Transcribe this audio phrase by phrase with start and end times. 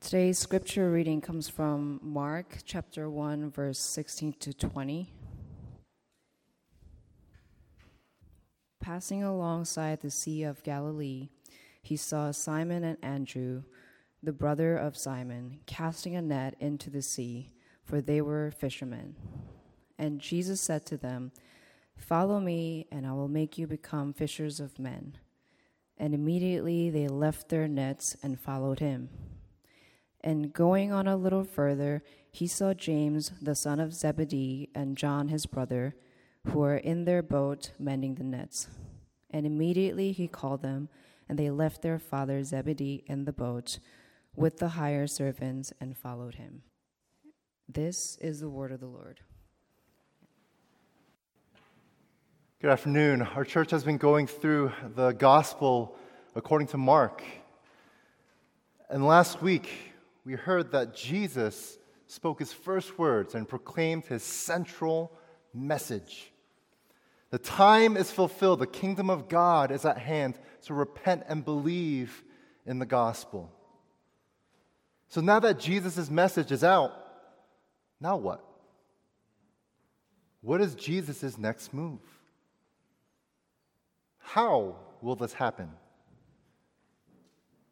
[0.00, 5.12] Today's scripture reading comes from Mark chapter 1, verse 16 to 20.
[8.80, 11.30] Passing alongside the Sea of Galilee,
[11.82, 13.64] he saw Simon and Andrew,
[14.22, 17.50] the brother of Simon, casting a net into the sea,
[17.84, 19.16] for they were fishermen.
[19.98, 21.32] And Jesus said to them,
[21.96, 25.18] Follow me, and I will make you become fishers of men.
[25.98, 29.10] And immediately they left their nets and followed him.
[30.22, 35.28] And going on a little further, he saw James, the son of Zebedee, and John
[35.28, 35.94] his brother,
[36.46, 38.68] who were in their boat mending the nets.
[39.30, 40.88] And immediately he called them,
[41.28, 43.78] and they left their father Zebedee in the boat
[44.34, 46.62] with the hired servants and followed him.
[47.68, 49.20] This is the word of the Lord.
[52.60, 53.22] Good afternoon.
[53.22, 55.96] Our church has been going through the gospel
[56.34, 57.22] according to Mark.
[58.90, 59.68] And last week,
[60.28, 65.10] we heard that Jesus spoke his first words and proclaimed his central
[65.54, 66.30] message.
[67.30, 72.22] The time is fulfilled, the kingdom of God is at hand, so repent and believe
[72.66, 73.50] in the gospel.
[75.08, 76.92] So now that Jesus' message is out,
[77.98, 78.44] now what?
[80.42, 82.00] What is Jesus' next move?
[84.18, 85.70] How will this happen?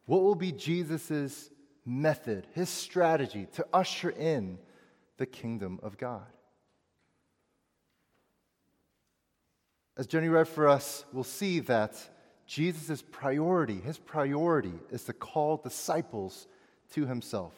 [0.07, 1.51] What will be Jesus'
[1.87, 4.59] method, his strategy to usher in
[5.17, 6.27] the kingdom of God?
[9.97, 11.97] As Jenny read for us, we'll see that
[12.47, 16.47] Jesus' priority, his priority, is to call disciples
[16.93, 17.55] to himself.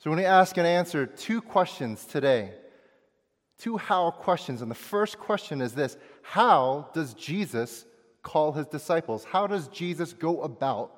[0.00, 2.52] So, when we ask and answer two questions today
[3.58, 4.62] two how questions.
[4.62, 7.84] And the first question is this How does Jesus
[8.22, 9.24] call his disciples?
[9.24, 10.94] How does Jesus go about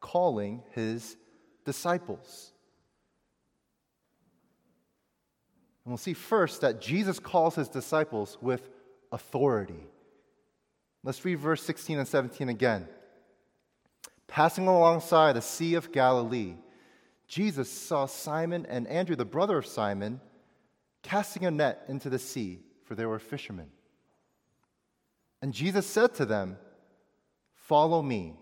[0.00, 1.16] calling his
[1.64, 2.52] disciples?
[5.84, 8.68] And we'll see first that Jesus calls his disciples with
[9.12, 9.86] authority.
[11.04, 12.88] Let's read verse 16 and 17 again.
[14.26, 16.54] Passing alongside the Sea of Galilee,
[17.28, 20.20] Jesus saw Simon and Andrew, the brother of Simon,
[21.02, 23.70] casting a net into the sea, for they were fishermen.
[25.40, 26.56] And Jesus said to them,
[27.54, 28.34] Follow me,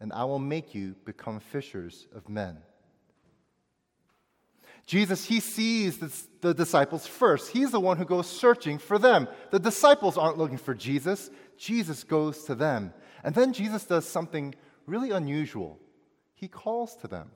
[0.00, 2.58] and I will make you become fishers of men.
[4.86, 5.98] Jesus, he sees
[6.40, 7.52] the, disciples first.
[7.52, 9.28] He's the one who goes searching for them.
[9.50, 12.92] The disciples aren't looking for Jesus, Jesus goes to them.
[13.22, 14.54] And then Jesus does something
[14.86, 15.78] really unusual.
[16.34, 17.30] He calls to them.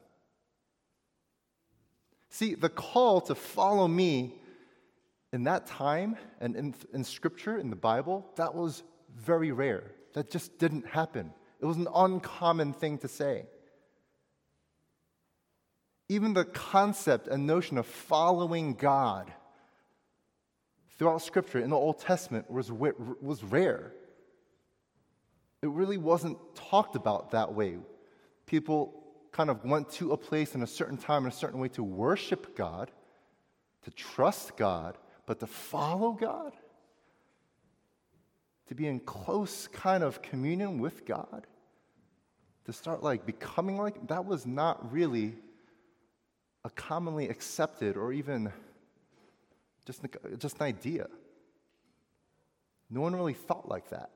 [2.30, 4.34] See, the call to follow me
[5.32, 8.82] in that time and in, in Scripture, in the Bible, that was
[9.14, 9.92] very rare.
[10.14, 11.32] That just didn't happen.
[11.64, 13.46] It was an uncommon thing to say.
[16.10, 19.32] Even the concept and notion of following God
[20.98, 23.94] throughout Scripture in the Old Testament was, was rare.
[25.62, 27.78] It really wasn't talked about that way.
[28.44, 31.68] People kind of went to a place in a certain time in a certain way
[31.68, 32.90] to worship God,
[33.84, 36.52] to trust God, but to follow God,
[38.68, 41.46] to be in close kind of communion with God,
[42.66, 45.34] to start like becoming like, that was not really
[46.64, 48.52] a commonly accepted or even
[49.84, 50.00] just,
[50.38, 51.06] just an idea.
[52.90, 54.10] No one really thought like that.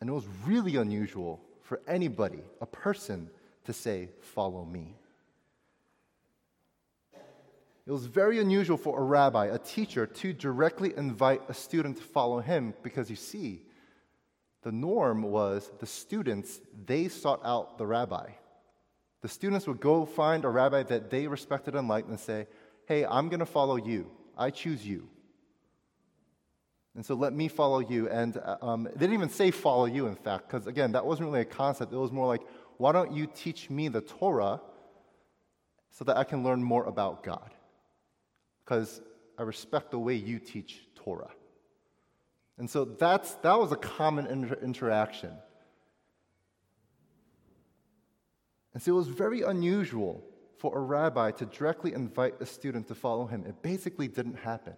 [0.00, 3.28] And it was really unusual for anybody, a person,
[3.64, 4.94] to say, Follow me.
[7.86, 12.02] It was very unusual for a rabbi, a teacher, to directly invite a student to
[12.02, 13.62] follow him because you see,
[14.62, 18.30] the norm was the students, they sought out the rabbi.
[19.22, 22.46] The students would go find a rabbi that they respected and liked and say,
[22.86, 24.10] Hey, I'm going to follow you.
[24.36, 25.08] I choose you.
[26.96, 28.08] And so let me follow you.
[28.08, 31.28] And uh, um, they didn't even say follow you, in fact, because again, that wasn't
[31.28, 31.92] really a concept.
[31.92, 32.42] It was more like,
[32.78, 34.60] why don't you teach me the Torah
[35.90, 37.54] so that I can learn more about God?
[38.70, 39.00] because
[39.36, 41.30] I respect the way you teach Torah.
[42.58, 45.32] And so that's, that was a common inter- interaction.
[48.74, 50.22] And so it was very unusual
[50.58, 53.44] for a rabbi to directly invite a student to follow him.
[53.46, 54.74] It basically didn't happen.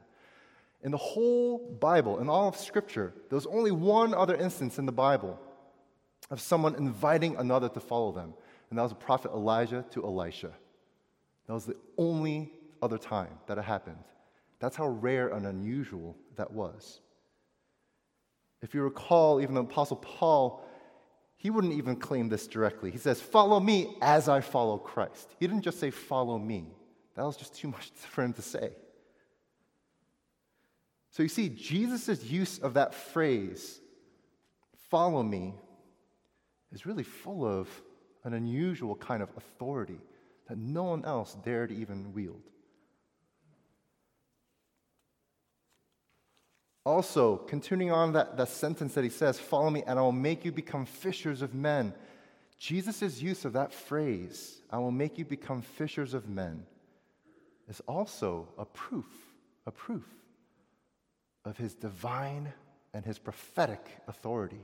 [0.82, 4.86] In the whole Bible, in all of Scripture, there was only one other instance in
[4.86, 5.38] the Bible
[6.30, 8.34] of someone inviting another to follow them,
[8.70, 10.52] and that was the prophet Elijah to Elisha.
[11.46, 14.04] That was the only other time that it happened.
[14.58, 17.00] That's how rare and unusual that was.
[18.62, 20.64] If you recall, even the Apostle Paul,
[21.36, 22.92] he wouldn't even claim this directly.
[22.92, 25.34] He says, Follow me as I follow Christ.
[25.40, 26.68] He didn't just say, Follow me.
[27.16, 28.70] That was just too much for him to say.
[31.10, 33.80] So you see, Jesus' use of that phrase,
[34.88, 35.54] follow me,
[36.72, 37.68] is really full of
[38.24, 39.98] an unusual kind of authority
[40.48, 42.42] that no one else dared even wield.
[46.84, 50.44] Also, continuing on that, that sentence that he says, Follow me, and I will make
[50.44, 51.94] you become fishers of men.
[52.58, 56.64] Jesus' use of that phrase, I will make you become fishers of men,
[57.68, 59.06] is also a proof,
[59.66, 60.06] a proof
[61.44, 62.52] of his divine
[62.94, 64.60] and his prophetic authority.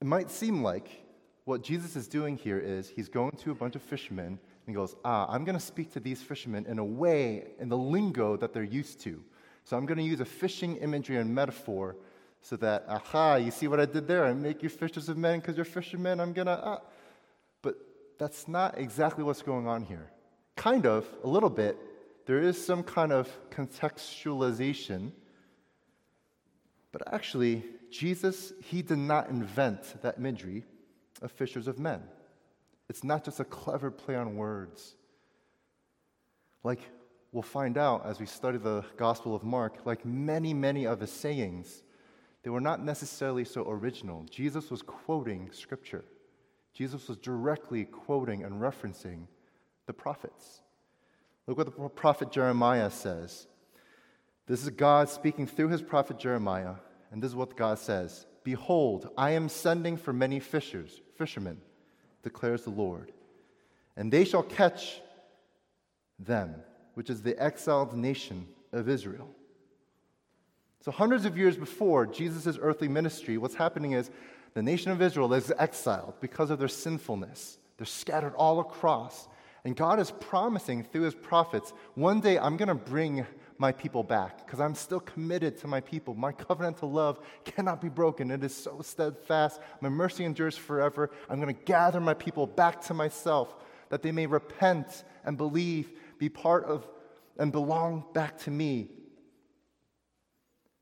[0.00, 1.04] It might seem like
[1.44, 4.94] what Jesus is doing here is he's going to a bunch of fishermen he goes,
[5.04, 8.52] Ah, I'm going to speak to these fishermen in a way, in the lingo that
[8.52, 9.22] they're used to.
[9.64, 11.96] So I'm going to use a fishing imagery and metaphor
[12.40, 14.26] so that, aha, you see what I did there?
[14.26, 16.20] I make you fishers of men because you're fishermen.
[16.20, 16.80] I'm going to, ah.
[17.62, 17.76] But
[18.18, 20.10] that's not exactly what's going on here.
[20.56, 21.78] Kind of, a little bit.
[22.26, 25.12] There is some kind of contextualization.
[26.92, 30.64] But actually, Jesus, he did not invent that imagery
[31.22, 32.02] of fishers of men.
[32.88, 34.96] It's not just a clever play on words.
[36.62, 36.80] Like
[37.32, 41.10] we'll find out as we study the Gospel of Mark, like many, many of his
[41.10, 41.82] sayings,
[42.42, 44.24] they were not necessarily so original.
[44.30, 46.04] Jesus was quoting scripture,
[46.72, 49.26] Jesus was directly quoting and referencing
[49.86, 50.60] the prophets.
[51.46, 53.46] Look what the prophet Jeremiah says.
[54.46, 56.74] This is God speaking through his prophet Jeremiah,
[57.10, 61.60] and this is what God says Behold, I am sending for many fishers, fishermen,
[62.24, 63.12] declares the Lord,
[63.96, 65.00] and they shall catch
[66.18, 66.56] them,
[66.94, 69.30] which is the exiled nation of Israel.
[70.80, 74.10] So, hundreds of years before Jesus' earthly ministry, what's happening is
[74.54, 77.58] the nation of Israel is exiled because of their sinfulness.
[77.76, 79.28] They're scattered all across.
[79.64, 83.26] And God is promising through his prophets, one day I'm going to bring
[83.58, 86.14] my people back because I'm still committed to my people.
[86.14, 88.30] My covenantal love cannot be broken.
[88.30, 89.60] It is so steadfast.
[89.80, 91.10] My mercy endures forever.
[91.28, 93.54] I'm going to gather my people back to myself
[93.90, 96.86] that they may repent and believe, be part of,
[97.38, 98.88] and belong back to me.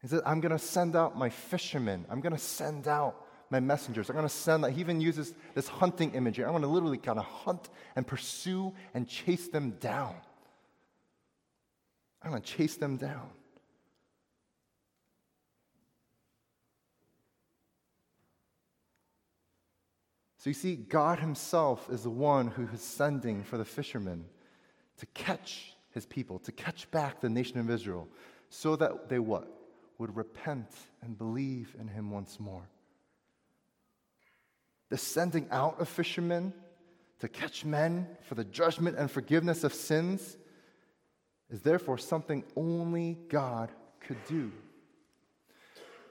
[0.01, 2.07] He said, I'm going to send out my fishermen.
[2.11, 4.09] I'm going to send out my messengers.
[4.09, 4.73] I'm going to send that.
[4.73, 6.45] He even uses this hunting imagery.
[6.45, 10.17] I'm going to literally kind of hunt and pursue and chase them down.
[12.25, 13.31] I'm going to chase them down.
[20.39, 24.25] So you see, God Himself is the one who is sending for the fishermen
[24.99, 28.09] to catch His people, to catch back the nation of Israel,
[28.51, 29.49] so that they what?
[29.99, 30.69] Would repent
[31.01, 32.69] and believe in Him once more.
[34.91, 36.53] The sending out of fishermen
[37.21, 40.37] to catch men for the judgment and forgiveness of sins
[41.53, 43.71] is therefore something only God
[44.01, 44.51] could do.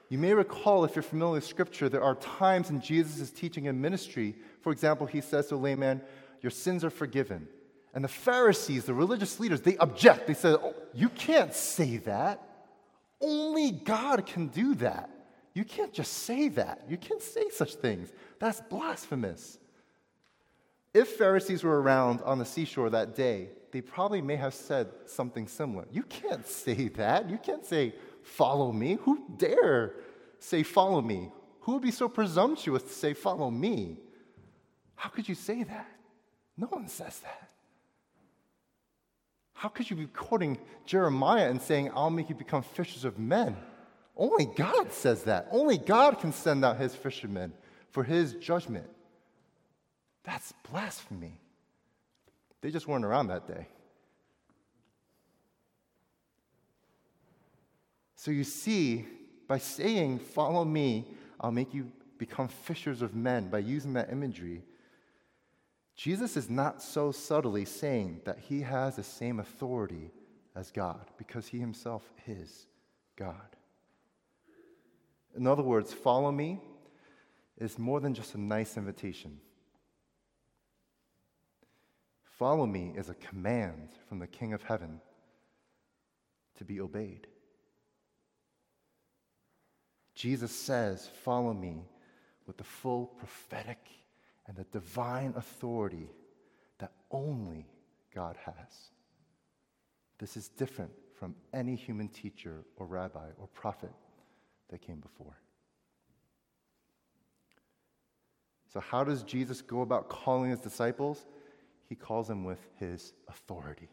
[0.08, 3.80] You may recall, if you're familiar with Scripture, there are times in Jesus' teaching and
[3.80, 6.00] ministry, for example, he says to a layman,
[6.42, 7.48] Your sins are forgiven.
[7.94, 10.26] And the Pharisees, the religious leaders, they object.
[10.26, 12.46] They say, oh, You can't say that.
[13.20, 15.10] Only God can do that.
[15.54, 16.82] You can't just say that.
[16.88, 18.12] You can't say such things.
[18.38, 19.58] That's blasphemous.
[20.94, 25.48] If Pharisees were around on the seashore that day, they probably may have said something
[25.48, 25.86] similar.
[25.90, 27.28] You can't say that.
[27.28, 28.98] You can't say, follow me.
[29.02, 29.94] Who dare
[30.38, 31.32] say, follow me?
[31.60, 33.96] Who would be so presumptuous to say, follow me?
[34.94, 35.88] How could you say that?
[36.56, 37.48] No one says that.
[39.54, 43.56] How could you be quoting Jeremiah and saying, I'll make you become fishers of men?
[44.16, 45.48] Only God says that.
[45.50, 47.52] Only God can send out his fishermen
[47.90, 48.86] for his judgment.
[50.24, 51.40] That's blasphemy.
[52.62, 53.66] They just weren't around that day.
[58.16, 59.04] So you see,
[59.48, 61.06] by saying, Follow me,
[61.40, 64.62] I'll make you become fishers of men, by using that imagery,
[65.96, 70.12] Jesus is not so subtly saying that he has the same authority
[70.54, 72.66] as God because he himself is
[73.16, 73.56] God.
[75.36, 76.60] In other words, follow me
[77.58, 79.40] is more than just a nice invitation.
[82.38, 85.00] Follow me is a command from the King of heaven
[86.56, 87.26] to be obeyed.
[90.14, 91.84] Jesus says, Follow me
[92.46, 93.78] with the full prophetic
[94.46, 96.10] and the divine authority
[96.78, 97.66] that only
[98.14, 98.90] God has.
[100.18, 103.92] This is different from any human teacher or rabbi or prophet
[104.70, 105.36] that came before.
[108.72, 111.26] So, how does Jesus go about calling his disciples?
[111.92, 113.90] He calls them with his authority.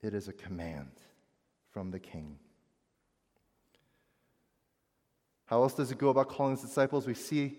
[0.00, 0.92] It is a command
[1.72, 2.38] from the king.
[5.44, 7.06] How else does he go about calling his disciples?
[7.06, 7.58] We see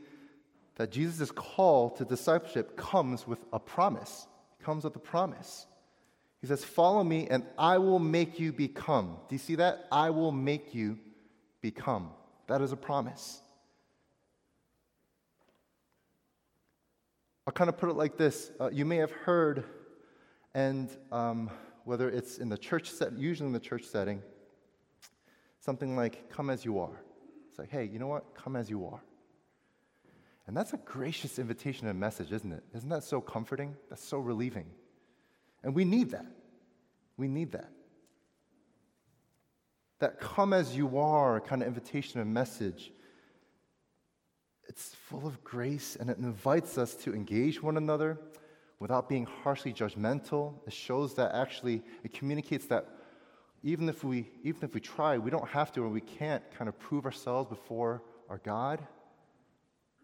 [0.78, 4.26] that Jesus' call to discipleship comes with a promise.
[4.60, 5.68] It comes with a promise.
[6.42, 9.18] He says, Follow me, and I will make you become.
[9.30, 9.86] Do you see that?
[9.92, 10.98] I will make you
[11.62, 12.10] become.
[12.48, 13.40] That is a promise.
[17.48, 18.52] I'll kind of put it like this.
[18.60, 19.64] Uh, you may have heard,
[20.54, 21.50] and um,
[21.86, 24.22] whether it's in the church set, usually in the church setting,
[25.62, 27.02] something like, come as you are.
[27.48, 28.36] It's like, hey, you know what?
[28.36, 29.00] Come as you are.
[30.46, 32.66] And that's a gracious invitation and message, isn't it?
[32.76, 33.78] Isn't that so comforting?
[33.90, 34.66] That's so relieving.
[35.64, 36.26] And we need that.
[37.16, 37.72] We need that.
[40.00, 42.92] That come as you are kind of invitation and message
[44.68, 48.20] it's full of grace and it invites us to engage one another
[48.80, 50.54] without being harshly judgmental.
[50.68, 52.88] It shows that actually, it communicates that
[53.64, 56.68] even if we, even if we try, we don't have to or we can't kind
[56.68, 58.86] of prove ourselves before our God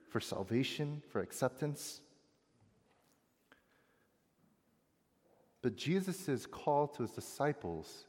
[0.09, 2.01] for salvation, for acceptance.
[5.61, 8.05] But Jesus' call to his disciples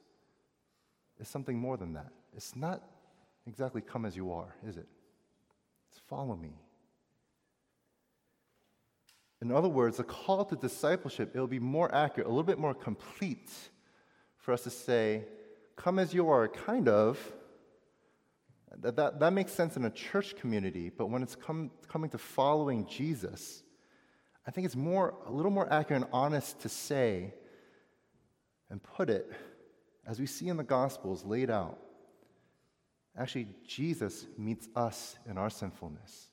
[1.21, 2.09] is something more than that.
[2.37, 2.83] It's not
[3.47, 4.89] exactly come as you are, is it?
[6.09, 6.53] Follow me.
[9.43, 12.75] In other words, the call to discipleship, it'll be more accurate, a little bit more
[12.75, 13.51] complete
[14.39, 15.25] for us to say,
[15.77, 17.19] come as you are, kind of.
[18.81, 22.19] That, that, that makes sense in a church community, but when it's come, coming to
[22.19, 23.63] following Jesus,
[24.47, 27.35] I think it's more, a little more accurate and honest to say
[28.71, 29.31] and put it,
[30.07, 31.79] as we see in the Gospels laid out,
[33.17, 36.29] Actually, Jesus meets us in our sinfulness.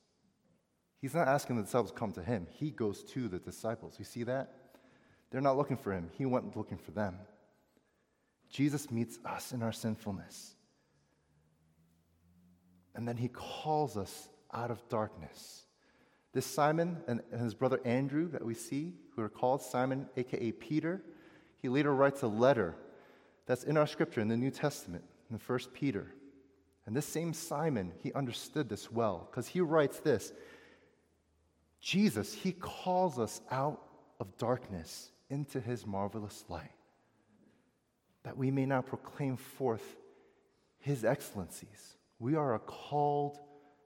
[1.00, 3.96] He's not asking the disciples to come to him, he goes to the disciples.
[3.98, 4.54] You see that?
[5.30, 7.16] They're not looking for him, he went looking for them.
[8.50, 10.56] Jesus meets us in our sinfulness.
[12.94, 15.64] And then he calls us out of darkness.
[16.34, 21.02] This Simon and his brother Andrew that we see, who are called Simon, aka Peter,
[21.62, 22.76] he later writes a letter
[23.46, 26.14] that's in our scripture in the New Testament, in 1 Peter.
[26.86, 30.34] And this same Simon, he understood this well because he writes this
[31.80, 33.82] Jesus, he calls us out
[34.20, 36.72] of darkness into his marvelous light,
[38.24, 39.96] that we may now proclaim forth
[40.80, 41.98] his excellencies.
[42.20, 43.40] We are a called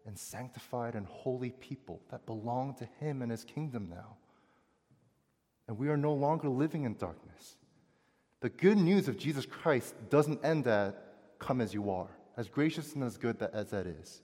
[0.05, 4.17] and sanctified and holy people that belong to him and his kingdom now.
[5.67, 7.55] And we are no longer living in darkness.
[8.41, 11.01] The good news of Jesus Christ doesn't end at
[11.39, 14.21] come as you are as gracious and as good as that is,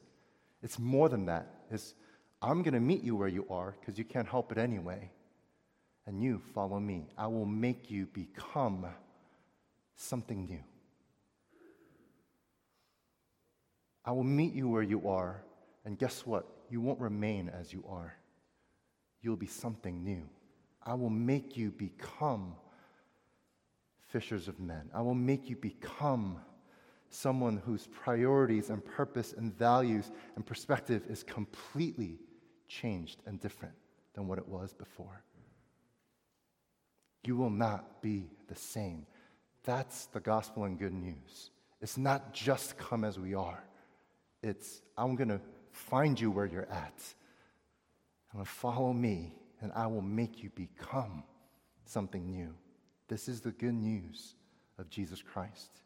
[0.61, 1.47] it's more than that.
[1.69, 1.95] It's,
[2.41, 5.11] I'm going to meet you where you are because you can't help it anyway.
[6.05, 7.07] And you follow me.
[7.17, 8.85] I will make you become
[9.95, 10.63] something new.
[14.03, 15.43] I will meet you where you are.
[15.85, 16.47] And guess what?
[16.69, 18.13] You won't remain as you are.
[19.21, 20.27] You'll be something new.
[20.83, 22.55] I will make you become
[24.07, 24.89] fishers of men.
[24.93, 26.39] I will make you become
[27.11, 32.17] someone whose priorities and purpose and values and perspective is completely
[32.67, 33.75] changed and different
[34.13, 35.23] than what it was before.
[37.23, 39.05] You will not be the same.
[39.63, 41.51] That's the gospel and good news.
[41.81, 43.63] It's not just come as we are,
[44.41, 45.41] it's I'm going to
[45.71, 47.03] find you where you're at.
[48.31, 51.23] I'm going to follow me, and I will make you become
[51.85, 52.53] something new.
[53.07, 54.35] This is the good news
[54.79, 55.81] of Jesus Christ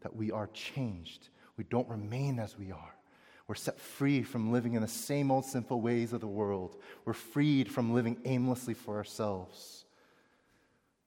[0.00, 1.28] that we are changed.
[1.56, 2.94] We don't remain as we are.
[3.46, 6.76] We're set free from living in the same old sinful ways of the world.
[7.04, 9.86] We're freed from living aimlessly for ourselves,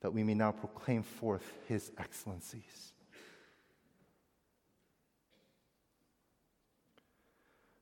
[0.02, 2.94] that we may now proclaim forth his excellencies.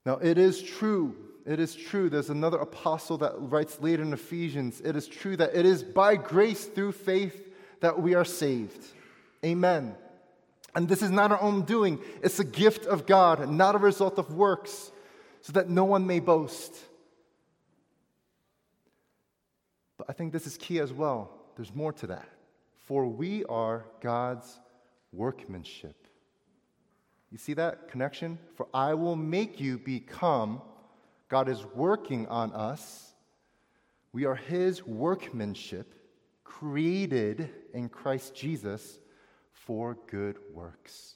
[0.06, 2.10] Now, it is true, it is true.
[2.10, 4.82] There's another apostle that writes later in Ephesians.
[4.82, 8.84] It is true that it is by grace through faith that we are saved.
[9.46, 9.96] Amen.
[10.76, 14.20] And this is not our own doing, it's a gift of God, not a result
[14.20, 14.92] of works,
[15.42, 16.76] so that no one may boast.
[19.98, 21.32] But I think this is key as well.
[21.56, 22.28] There's more to that.
[22.86, 24.60] For we are God's
[25.12, 26.08] workmanship.
[27.32, 28.40] You see that connection?
[28.56, 30.62] For I will make you become,
[31.28, 33.14] God is working on us.
[34.14, 35.94] We are His workmanship,
[36.44, 39.00] created in Christ Jesus
[39.66, 41.16] for good works,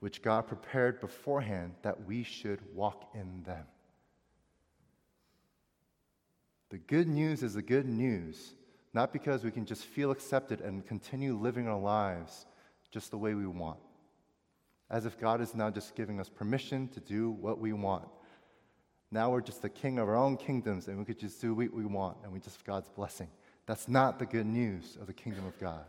[0.00, 3.64] which God prepared beforehand that we should walk in them.
[6.70, 8.54] The good news is the good news,
[8.92, 12.46] not because we can just feel accepted and continue living our lives
[12.90, 13.78] just the way we want,
[14.90, 18.08] as if God is now just giving us permission to do what we want.
[19.10, 21.72] Now we're just the king of our own kingdoms and we could just do what
[21.72, 23.28] we want and we just have God's blessing.
[23.66, 25.86] That's not the good news of the kingdom of God.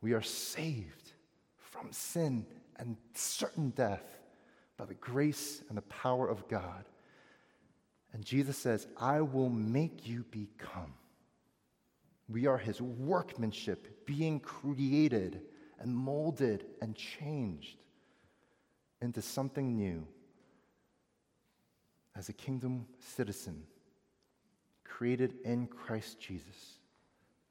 [0.00, 1.12] We are saved
[1.56, 4.04] from sin and certain death
[4.76, 6.84] by the grace and the power of God.
[8.12, 10.94] And Jesus says, I will make you become.
[12.28, 15.42] We are his workmanship, being created
[15.78, 17.78] and molded and changed
[19.02, 20.06] into something new
[22.16, 23.64] as a kingdom citizen
[24.84, 26.78] created in Christ Jesus,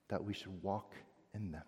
[0.09, 0.93] that we should walk
[1.33, 1.63] in them.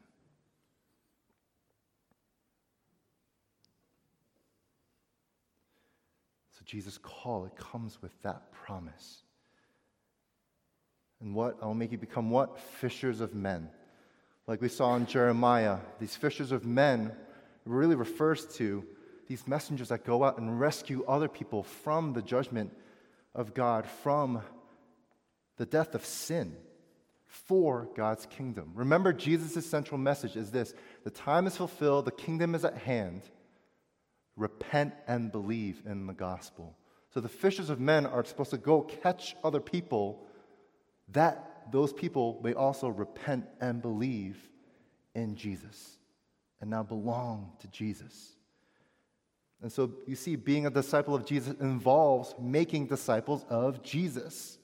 [6.62, 9.24] So Jesus' call, it comes with that promise.
[11.20, 11.58] And what?
[11.62, 12.60] I will make you become what?
[12.60, 13.70] Fishers of men.
[14.46, 17.14] Like we saw in Jeremiah, these fishers of men
[17.66, 18.84] really refers to
[19.28, 22.72] these messengers that go out and rescue other people from the judgment
[23.34, 24.42] of God, from
[25.58, 26.56] the death of sin
[27.26, 28.72] for God's kingdom.
[28.76, 33.22] Remember, Jesus' central message is this the time is fulfilled, the kingdom is at hand
[34.42, 36.76] repent and believe in the gospel.
[37.14, 40.26] So the fishers of men are supposed to go catch other people
[41.10, 44.38] that those people may also repent and believe
[45.14, 45.98] in Jesus
[46.60, 48.36] and now belong to Jesus.
[49.62, 54.58] And so you see, being a disciple of Jesus involves making disciples of Jesus.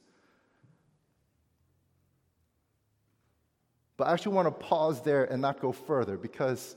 [3.97, 6.75] But I actually want to pause there and not go further because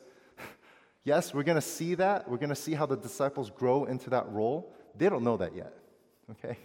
[1.04, 2.28] Yes, we're going to see that.
[2.28, 4.72] We're going to see how the disciples grow into that role.
[4.96, 5.72] They don't know that yet,
[6.30, 6.58] okay?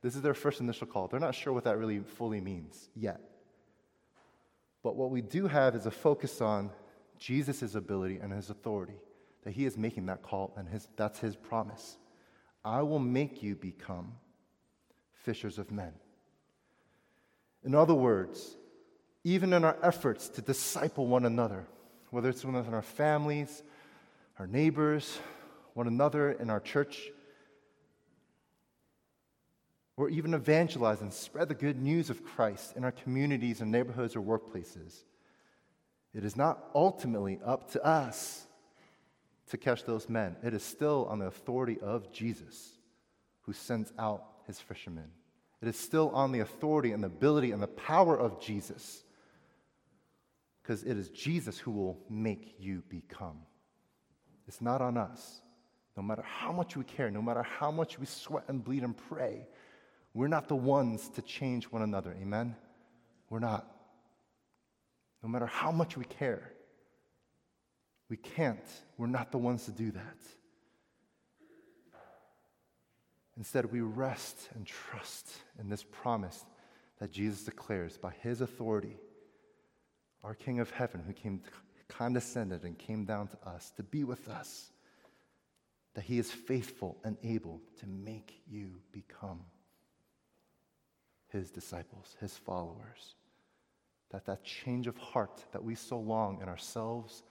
[0.00, 1.08] This is their first initial call.
[1.08, 3.20] They're not sure what that really fully means yet.
[4.82, 6.70] But what we do have is a focus on
[7.18, 8.96] Jesus' ability and his authority,
[9.44, 11.98] that he is making that call, and his, that's his promise.
[12.64, 14.14] I will make you become
[15.12, 15.92] fishers of men.
[17.64, 18.56] In other words,
[19.22, 21.66] even in our efforts to disciple one another,
[22.10, 23.62] whether it's within our families,
[24.38, 25.18] our neighbors,
[25.74, 27.10] one another in our church,
[29.96, 34.16] or even evangelize and spread the good news of Christ in our communities and neighborhoods
[34.16, 35.04] or workplaces.
[36.14, 38.46] It is not ultimately up to us
[39.50, 40.36] to catch those men.
[40.42, 42.72] It is still on the authority of Jesus
[43.42, 45.10] who sends out his fishermen.
[45.60, 49.04] It is still on the authority and the ability and the power of Jesus
[50.62, 53.38] because it is Jesus who will make you become.
[54.52, 55.40] It's not on us.
[55.96, 58.94] No matter how much we care, no matter how much we sweat and bleed and
[58.94, 59.48] pray,
[60.12, 62.14] we're not the ones to change one another.
[62.20, 62.54] Amen?
[63.30, 63.66] We're not.
[65.22, 66.52] No matter how much we care,
[68.10, 68.60] we can't.
[68.98, 70.18] We're not the ones to do that.
[73.38, 76.44] Instead, we rest and trust in this promise
[76.98, 78.98] that Jesus declares by his authority,
[80.22, 81.40] our King of heaven who came
[81.96, 84.70] condescended and came down to us to be with us,
[85.94, 89.40] that he is faithful and able to make you become
[91.28, 93.14] his disciples, his followers.
[94.10, 97.22] That that change of heart that we so long in ourselves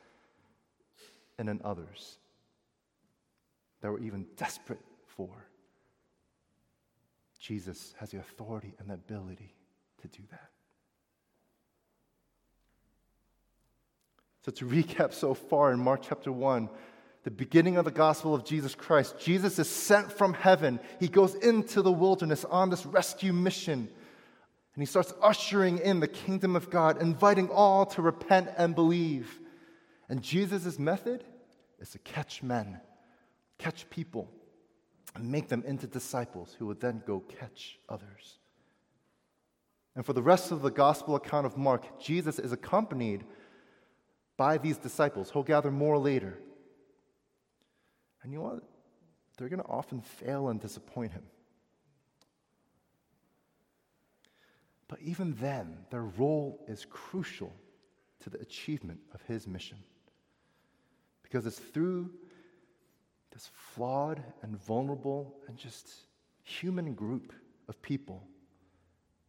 [1.38, 2.18] and in others,
[3.82, 5.48] that we're even desperate for,
[7.40, 9.54] Jesus has the authority and the ability
[10.02, 10.50] to do that.
[14.44, 16.70] So, to recap so far in Mark chapter 1,
[17.24, 20.80] the beginning of the gospel of Jesus Christ, Jesus is sent from heaven.
[21.00, 23.88] He goes into the wilderness on this rescue mission.
[24.74, 29.40] And he starts ushering in the kingdom of God, inviting all to repent and believe.
[30.10, 31.24] And Jesus' method
[31.80, 32.80] is to catch men,
[33.60, 34.32] catch people,
[35.14, 38.40] and make them into disciples who would then go catch others.
[39.96, 43.26] And for the rest of the gospel account of Mark, Jesus is accompanied
[44.42, 45.30] by these disciples.
[45.30, 46.36] He'll gather more later.
[48.24, 48.64] And you know what?
[49.38, 51.22] They're going to often fail and disappoint him.
[54.88, 57.54] But even then, their role is crucial
[58.22, 59.78] to the achievement of his mission.
[61.22, 62.10] Because it's through
[63.32, 65.88] this flawed and vulnerable and just
[66.42, 67.32] human group
[67.70, 68.24] of people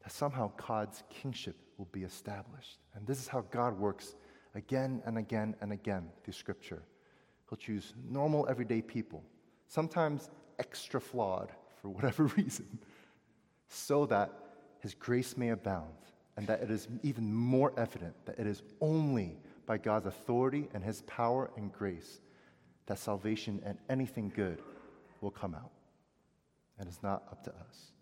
[0.03, 2.79] that somehow God's kingship will be established.
[2.95, 4.15] And this is how God works
[4.55, 6.83] again and again and again through Scripture.
[7.49, 9.23] He'll choose normal, everyday people,
[9.69, 12.79] sometimes extra flawed for whatever reason,
[13.69, 14.31] so that
[14.81, 15.93] his grace may abound,
[16.37, 20.83] and that it is even more evident that it is only by God's authority and
[20.83, 22.21] his power and grace
[22.87, 24.61] that salvation and anything good
[25.21, 25.71] will come out.
[26.79, 27.93] And it's not up to us,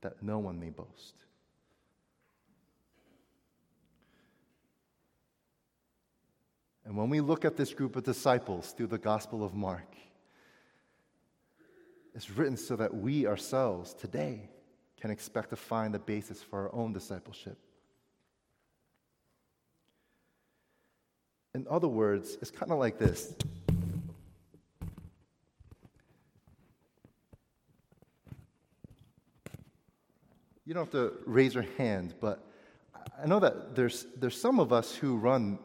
[0.00, 1.14] that no one may boast.
[6.90, 9.94] And when we look at this group of disciples through the Gospel of Mark,
[12.16, 14.50] it's written so that we ourselves today
[15.00, 17.56] can expect to find the basis for our own discipleship.
[21.54, 23.36] In other words, it's kind of like this.
[30.66, 32.44] You don't have to raise your hand, but
[33.22, 35.60] I know that there's, there's some of us who run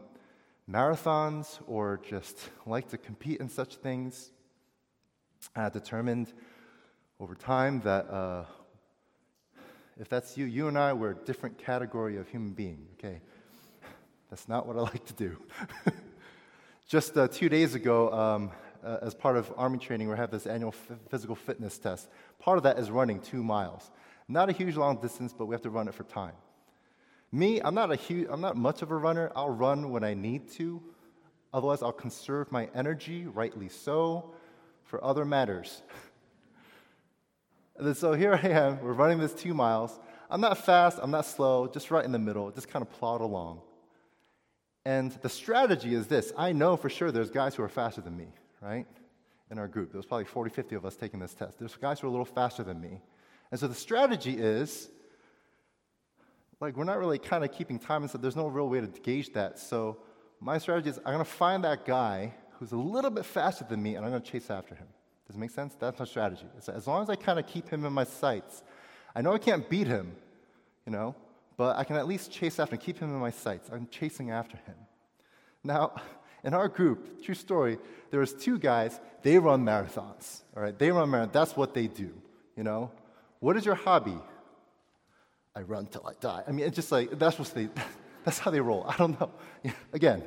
[0.70, 4.32] marathons or just like to compete in such things.
[5.56, 6.34] I determined
[7.20, 8.46] over time that uh,
[10.00, 13.22] if that's you, you and I, we're a different category of human being, okay?
[14.30, 15.38] That's not what I like to do.
[16.88, 18.52] Just uh, two days ago, um,
[18.84, 22.10] uh, as part of Army training, we have this annual f- physical fitness test.
[22.40, 23.90] Part of that is running two miles.
[24.28, 26.34] Not a huge long distance, but we have to run it for time.
[27.36, 29.30] Me, I'm not, a huge, I'm not much of a runner.
[29.36, 30.82] I'll run when I need to.
[31.54, 34.32] Otherwise, I'll conserve my energy, rightly so,
[34.86, 35.82] for other matters.
[37.78, 40.00] and so here I am, we're running this two miles.
[40.30, 43.20] I'm not fast, I'm not slow, just right in the middle, just kind of plod
[43.20, 43.60] along.
[44.86, 48.16] And the strategy is this I know for sure there's guys who are faster than
[48.16, 48.28] me,
[48.62, 48.88] right?
[49.52, 49.92] In our group.
[49.92, 51.60] There's probably 40, 50 of us taking this test.
[51.60, 53.02] There's guys who are a little faster than me.
[53.52, 54.90] And so the strategy is
[56.62, 58.88] like, we're not really kind of keeping time, and so there's no real way to
[58.88, 59.60] gauge that.
[59.60, 59.98] So
[60.40, 63.84] my strategy is I'm going to find that guy who's a little bit faster than
[63.84, 64.88] me, and I'm going to chase after him.
[65.28, 65.76] Does it make sense?
[65.80, 66.46] That's my strategy.
[66.68, 68.64] As long as I kind of keep him in my sights,
[69.16, 70.16] I know I can't beat him,
[70.86, 71.16] you know,
[71.58, 73.70] but I can at least chase after him, keep him in my sights.
[73.72, 74.76] I'm chasing after him.
[75.64, 75.96] Now,
[76.44, 77.80] in our group, true story,
[78.12, 80.42] there was two guys, they run marathons.
[80.56, 81.32] All right, they run marathons.
[81.32, 82.12] That's what they do,
[82.56, 82.92] you know.
[83.40, 84.18] What is your hobby?
[85.56, 86.44] I run till I die.
[86.48, 87.70] I mean, it's just like, that's what they,
[88.26, 88.86] that's how they roll.
[88.88, 89.32] I don't know.
[89.94, 90.24] Again,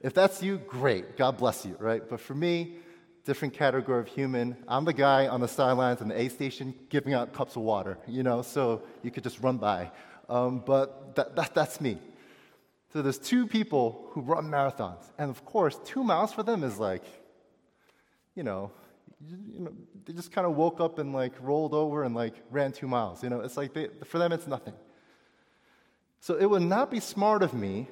[0.00, 1.16] if that's you, great.
[1.16, 2.02] God bless you, right?
[2.08, 2.76] But for me,
[3.24, 4.56] different category of human.
[4.68, 7.98] I'm the guy on the sidelines in the A station giving out cups of water,
[8.06, 9.90] you know, so you could just run by.
[10.28, 11.98] Um, but that, that, that's me.
[12.92, 15.04] So there's two people who run marathons.
[15.18, 17.04] And of course, two miles for them is like,
[18.34, 18.70] you know,
[19.20, 19.72] you know,
[20.04, 23.22] they just kind of woke up and like rolled over and like ran two miles.
[23.22, 24.74] You know, it's like they, for them, it's nothing.
[26.20, 27.88] So it would not be smart of me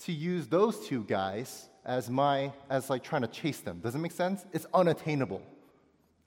[0.00, 3.80] to use those two guys as my as like trying to chase them.
[3.80, 4.44] Does it make sense?
[4.52, 5.42] It's unattainable.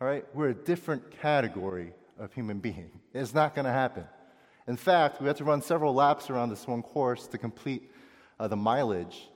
[0.01, 2.91] All right, we're a different category of human being.
[3.13, 4.03] It's not going to happen.
[4.67, 7.89] In fact, we had to run several laps around this one course to complete
[8.39, 9.29] uh, the mileage.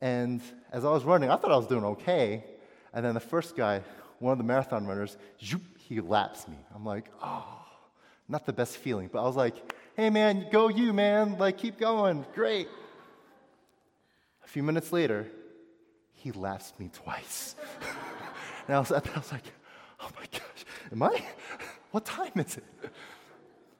[0.00, 0.40] And
[0.72, 2.44] as I was running, I thought I was doing okay.
[2.92, 3.82] And then the first guy,
[4.18, 6.56] one of the marathon runners, zoop, he laps me.
[6.74, 7.44] I'm like, oh,
[8.28, 9.08] not the best feeling.
[9.12, 9.56] But I was like,
[9.96, 11.38] hey man, go you, man.
[11.38, 12.24] Like, keep going.
[12.34, 12.68] Great.
[14.44, 15.26] A few minutes later,
[16.14, 17.54] he laps me twice.
[18.66, 19.44] and I was, I was like,
[20.00, 21.22] oh my gosh, am I?
[21.90, 22.64] What time is it?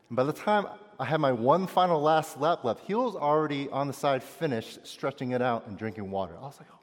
[0.09, 0.66] And by the time
[0.99, 4.87] I had my one final last lap left, he was already on the side finished,
[4.87, 6.35] stretching it out and drinking water.
[6.38, 6.78] I was like.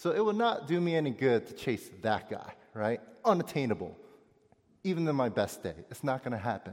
[0.00, 3.02] So it would not do me any good to chase that guy, right?
[3.22, 3.94] Unattainable.
[4.82, 5.74] Even in my best day.
[5.90, 6.72] It's not going to happen.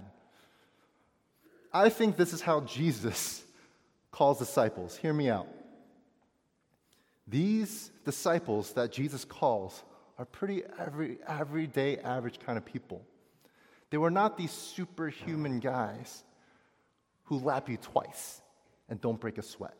[1.73, 3.43] I think this is how Jesus
[4.11, 4.95] calls disciples.
[4.95, 5.49] Hear me out.
[7.27, 9.83] These disciples that Jesus calls
[10.17, 13.01] are pretty every, everyday, average kind of people.
[13.89, 16.23] They were not these superhuman guys
[17.25, 18.41] who lap you twice
[18.87, 19.75] and don't break a sweat.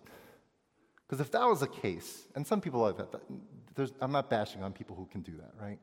[1.08, 3.12] Because if that was the case, and some people like that,
[3.76, 5.80] that I'm not bashing on people who can do that, right?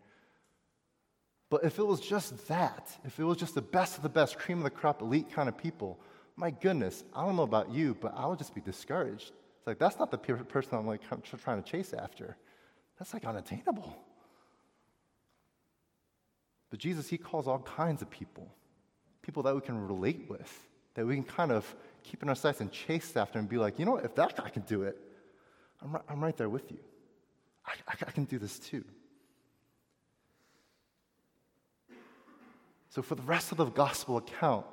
[1.48, 4.38] But if it was just that, if it was just the best of the best,
[4.38, 5.98] cream of the crop, elite kind of people,
[6.36, 9.32] my goodness, I don't know about you, but I would just be discouraged.
[9.58, 11.00] It's like, that's not the person I'm like
[11.42, 12.36] trying to chase after.
[12.98, 13.96] That's like unattainable.
[16.70, 18.48] But Jesus, He calls all kinds of people,
[19.22, 22.60] people that we can relate with, that we can kind of keep in our sights
[22.60, 24.98] and chase after and be like, you know what, if that guy can do it,
[25.84, 26.78] I'm right, I'm right there with you.
[27.66, 28.84] I, I, can do this too.
[32.88, 34.66] So, for the rest of the gospel account,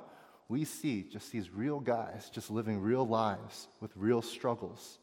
[0.48, 4.98] we see just these real guys just living real lives with real struggles.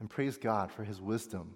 [0.00, 1.54] And praise God for his wisdom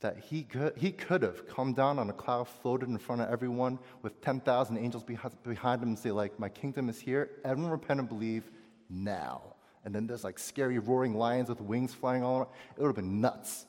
[0.00, 3.30] that he could, he could have come down on a cloud, floated in front of
[3.30, 7.30] everyone with 10,000 angels behind him and say, like, my kingdom is here.
[7.44, 8.50] Everyone repent and believe
[8.88, 9.49] now.
[9.84, 12.50] And then there's like scary roaring lions with wings flying all around.
[12.76, 13.66] It would have been nuts.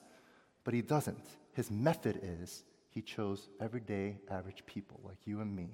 [0.63, 1.25] But he doesn't.
[1.53, 5.69] His method is he chose everyday, average people like you and me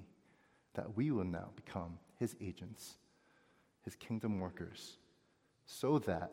[0.74, 2.94] that we will now become his agents,
[3.82, 4.96] his kingdom workers,
[5.66, 6.32] so that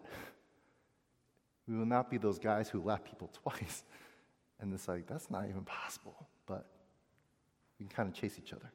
[1.67, 3.83] we will not be those guys who lap people twice.
[4.59, 6.27] And it's like, that's not even possible.
[6.45, 6.67] But
[7.79, 8.71] we can kind of chase each other.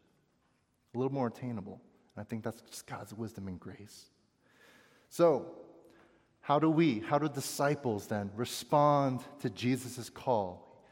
[0.94, 1.80] A little more attainable.
[2.16, 4.10] And I think that's just God's wisdom and grace.
[5.10, 5.46] So,
[6.40, 10.82] how do we, how do disciples then respond to Jesus' call?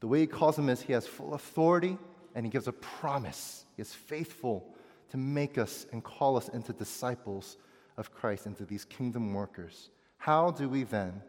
[0.00, 1.96] The way he calls them is he has full authority
[2.34, 3.64] and he gives a promise.
[3.76, 4.74] He is faithful
[5.10, 7.56] to make us and call us into disciples
[7.96, 9.90] of Christ, into these kingdom workers.
[10.16, 11.22] How do we then,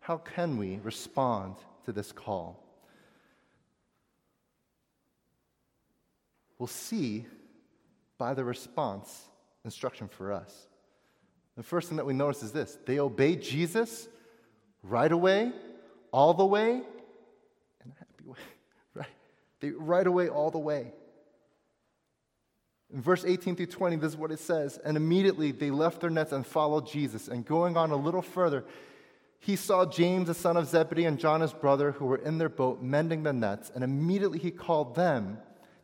[0.00, 2.64] how can we respond to this call?
[6.58, 7.26] We'll see
[8.16, 9.28] by the response
[9.64, 10.67] instruction for us.
[11.58, 14.06] The first thing that we notice is this they obeyed Jesus
[14.84, 15.50] right away,
[16.12, 18.38] all the way, in a happy way.
[18.94, 19.08] Right?
[19.58, 20.92] They right away, all the way.
[22.94, 24.78] In verse 18 through 20, this is what it says.
[24.84, 27.26] And immediately they left their nets and followed Jesus.
[27.26, 28.64] And going on a little further,
[29.40, 32.48] he saw James, the son of Zebedee, and John, his brother, who were in their
[32.48, 33.72] boat mending the nets.
[33.74, 35.38] And immediately he called them.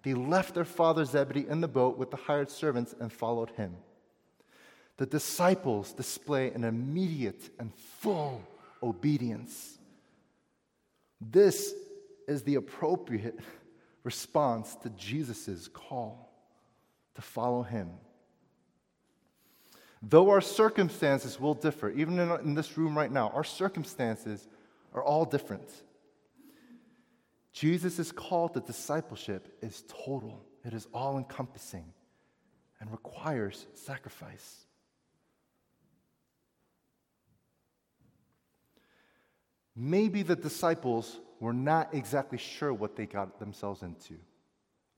[0.05, 3.75] They left their father Zebedee in the boat with the hired servants and followed him.
[4.97, 8.43] The disciples display an immediate and full
[8.83, 9.79] obedience.
[11.21, 11.75] This
[12.29, 13.39] is the appropriate
[14.05, 16.33] response to Jesus' call
[17.15, 17.91] to follow him.
[20.03, 24.47] Though our circumstances will differ, even in, in this room right now, our circumstances
[24.93, 25.69] are all different.
[27.53, 31.87] Jesus' call to discipleship is total, it is all encompassing,
[32.81, 34.67] and requires sacrifice.
[39.77, 44.15] Maybe the disciples were not exactly sure what they got themselves into.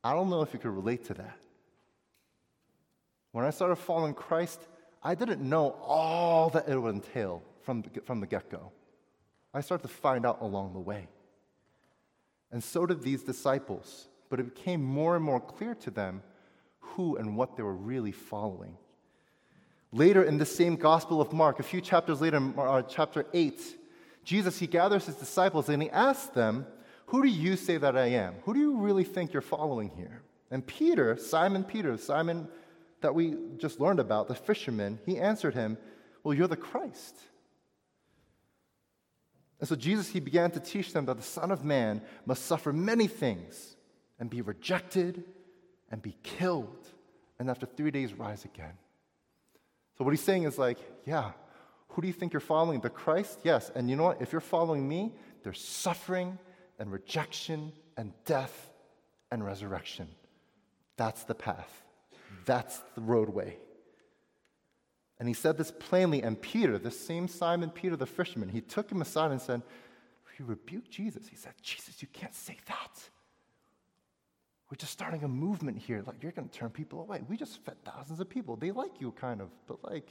[0.04, 1.38] I don't know if you could relate to that.
[3.32, 4.60] When I started following Christ,
[5.02, 8.72] I didn't know all that it would entail from the, from the get go.
[9.52, 11.08] I started to find out along the way.
[12.52, 16.22] And so did these disciples, but it became more and more clear to them
[16.78, 18.76] who and what they were really following.
[19.92, 23.60] Later in the same Gospel of Mark, a few chapters later, uh, chapter 8,
[24.26, 26.66] Jesus, he gathers his disciples and he asks them,
[27.06, 28.34] Who do you say that I am?
[28.44, 30.20] Who do you really think you're following here?
[30.50, 32.48] And Peter, Simon Peter, Simon
[33.02, 35.78] that we just learned about, the fisherman, he answered him,
[36.24, 37.16] Well, you're the Christ.
[39.60, 42.72] And so Jesus, he began to teach them that the Son of Man must suffer
[42.72, 43.76] many things
[44.18, 45.22] and be rejected
[45.92, 46.84] and be killed,
[47.38, 48.72] and after three days rise again.
[49.96, 51.30] So what he's saying is like, yeah,
[51.96, 52.80] who do you think you're following?
[52.80, 53.40] The Christ?
[53.42, 53.70] Yes.
[53.74, 54.20] And you know what?
[54.20, 56.38] If you're following me, there's suffering
[56.78, 58.70] and rejection and death
[59.30, 60.06] and resurrection.
[60.98, 61.84] That's the path.
[62.44, 63.56] That's the roadway.
[65.18, 68.92] And he said this plainly, and Peter, the same Simon Peter, the fisherman, he took
[68.92, 69.62] him aside and said,
[70.36, 71.26] He rebuked Jesus.
[71.26, 73.00] He said, Jesus, you can't say that.
[74.70, 76.02] We're just starting a movement here.
[76.06, 77.22] Like, you're going to turn people away.
[77.26, 78.56] We just fed thousands of people.
[78.56, 80.10] They like you, kind of, but like,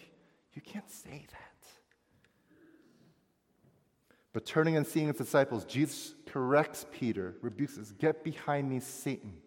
[0.55, 1.67] you can't say that.
[4.35, 9.29] But turning and seeing his disciples, Jesus corrects Peter, rebukes us, Get behind me, Satan.
[9.29, 9.37] Do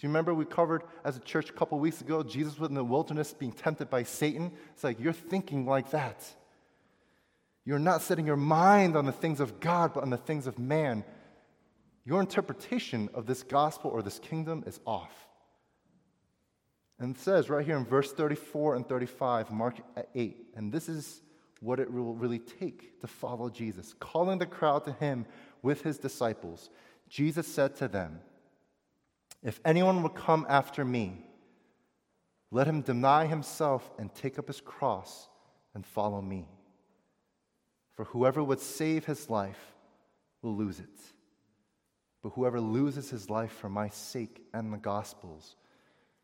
[0.00, 2.82] you remember we covered as a church a couple weeks ago, Jesus was in the
[2.82, 4.50] wilderness being tempted by Satan?
[4.72, 6.24] It's like you're thinking like that.
[7.64, 10.58] You're not setting your mind on the things of God, but on the things of
[10.58, 11.04] man.
[12.04, 15.28] Your interpretation of this gospel or this kingdom is off.
[16.98, 19.76] And it says right here in verse 34 and 35, Mark
[20.16, 21.22] 8, and this is
[21.62, 23.94] what it will really take to follow Jesus.
[24.00, 25.24] Calling the crowd to him
[25.62, 26.70] with his disciples,
[27.08, 28.20] Jesus said to them,
[29.42, 31.24] if anyone would come after me,
[32.50, 35.28] let him deny himself and take up his cross
[35.74, 36.48] and follow me.
[37.92, 39.74] For whoever would save his life
[40.42, 41.00] will lose it.
[42.22, 45.56] But whoever loses his life for my sake and the gospel's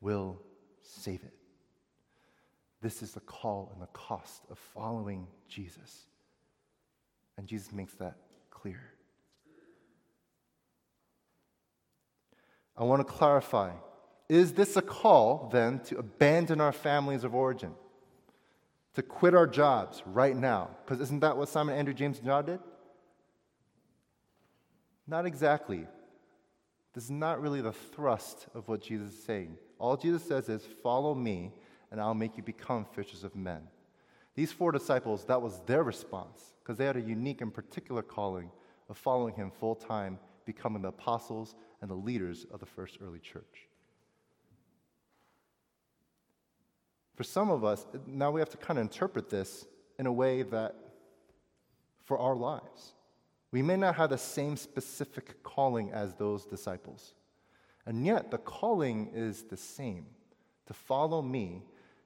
[0.01, 0.41] will
[0.83, 1.35] save it.
[2.81, 6.07] This is the call and the cost of following Jesus.
[7.37, 8.17] And Jesus makes that
[8.51, 8.81] clear.
[12.77, 13.73] I want to clarify
[14.29, 17.73] is this a call then to abandon our families of origin?
[18.95, 20.71] To quit our jobs right now?
[20.85, 22.61] Because isn't that what Simon, Andrew, James, and John did?
[25.07, 25.87] Not exactly.
[26.93, 29.57] This is not really the thrust of what Jesus is saying.
[29.79, 31.53] All Jesus says is, Follow me,
[31.91, 33.63] and I'll make you become fishers of men.
[34.35, 38.51] These four disciples, that was their response, because they had a unique and particular calling
[38.89, 43.19] of following him full time, becoming the apostles and the leaders of the first early
[43.19, 43.69] church.
[47.17, 49.67] For some of us, now we have to kind of interpret this
[49.99, 50.77] in a way that
[52.05, 52.95] for our lives.
[53.51, 57.15] We may not have the same specific calling as those disciples.
[57.87, 60.07] And yet, the calling is the same
[60.67, 61.63] to follow me,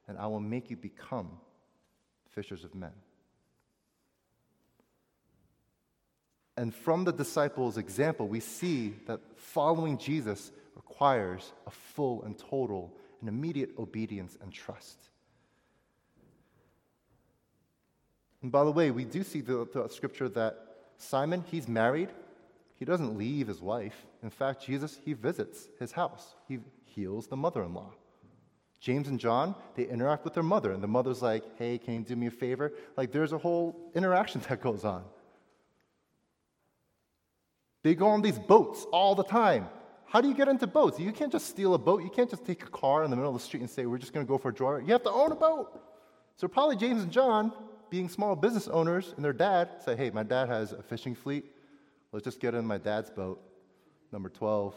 [0.09, 1.31] and I will make you become
[2.31, 2.93] fishers of men.
[6.57, 12.93] And from the disciples' example, we see that following Jesus requires a full and total
[13.21, 14.99] and immediate obedience and trust.
[18.43, 20.59] And by the way, we do see throughout Scripture that
[20.99, 22.11] Simon, he's married.
[22.79, 24.05] He doesn't leave his wife.
[24.23, 26.35] In fact, Jesus, he visits his house.
[26.49, 27.93] He heals the mother in law.
[28.83, 32.01] James and John, they interact with their mother, and the mother's like, hey, can you
[32.01, 32.73] do me a favor?
[32.97, 35.05] Like, there's a whole interaction that goes on.
[37.85, 39.69] They go on these boats all the time.
[40.05, 40.99] How do you get into boats?
[40.99, 42.03] You can't just steal a boat.
[42.03, 43.99] You can't just take a car in the middle of the street and say, we're
[43.99, 44.87] just going to go for a joyride.
[44.87, 45.81] You have to own a boat.
[46.37, 47.53] So, probably James and John,
[47.89, 51.45] being small business owners, and their dad say, hey, my dad has a fishing fleet.
[52.11, 53.41] Let's just get in my dad's boat,
[54.11, 54.75] number 12.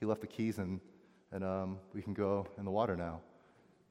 [0.00, 0.80] He left the keys, and,
[1.30, 3.20] and um, we can go in the water now.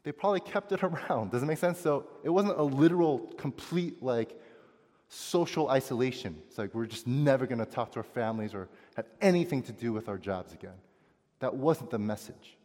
[0.04, 1.32] They probably kept it around.
[1.32, 1.80] Does it make sense?
[1.80, 4.40] So, it wasn't a literal, complete, like,
[5.08, 6.36] social isolation.
[6.48, 9.72] It's like we're just never going to talk to our families or have anything to
[9.72, 10.74] do with our jobs again.
[11.40, 12.58] That wasn't the message.